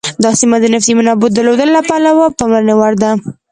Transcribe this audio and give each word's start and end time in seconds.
دا 0.23 0.29
سیمه 0.39 0.57
د 0.61 0.65
نفتي 0.73 0.93
منابعو 0.97 1.33
درلودلو 1.35 1.73
له 1.75 1.81
پلوه 1.89 2.25
د 2.29 2.35
پاملرنې 2.39 2.75
وړ 2.75 2.93
ده. 3.01 3.11